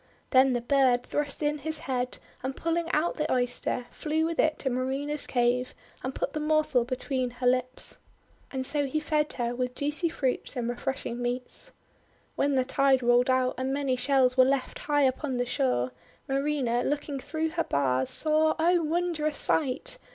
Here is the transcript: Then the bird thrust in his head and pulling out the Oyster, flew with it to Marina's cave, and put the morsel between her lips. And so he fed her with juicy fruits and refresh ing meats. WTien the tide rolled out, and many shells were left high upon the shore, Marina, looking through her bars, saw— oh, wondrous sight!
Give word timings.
Then 0.31 0.53
the 0.53 0.61
bird 0.61 1.03
thrust 1.03 1.43
in 1.43 1.59
his 1.59 1.77
head 1.81 2.17
and 2.41 2.55
pulling 2.55 2.89
out 2.91 3.17
the 3.17 3.31
Oyster, 3.31 3.85
flew 3.91 4.25
with 4.25 4.39
it 4.39 4.57
to 4.57 4.69
Marina's 4.71 5.27
cave, 5.27 5.75
and 6.03 6.15
put 6.15 6.33
the 6.33 6.39
morsel 6.39 6.85
between 6.85 7.29
her 7.29 7.45
lips. 7.45 7.99
And 8.49 8.65
so 8.65 8.87
he 8.87 8.99
fed 8.99 9.33
her 9.33 9.53
with 9.53 9.75
juicy 9.75 10.09
fruits 10.09 10.55
and 10.55 10.67
refresh 10.67 11.05
ing 11.05 11.21
meats. 11.21 11.71
WTien 12.35 12.55
the 12.55 12.65
tide 12.65 13.03
rolled 13.03 13.29
out, 13.29 13.53
and 13.59 13.71
many 13.71 13.95
shells 13.95 14.35
were 14.35 14.43
left 14.43 14.79
high 14.79 15.03
upon 15.03 15.37
the 15.37 15.45
shore, 15.45 15.91
Marina, 16.27 16.83
looking 16.83 17.19
through 17.19 17.51
her 17.51 17.63
bars, 17.63 18.09
saw— 18.09 18.55
oh, 18.57 18.81
wondrous 18.83 19.37
sight! 19.37 19.99